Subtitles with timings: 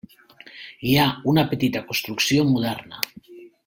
[0.87, 3.09] Hi ha una petita construcció moderna.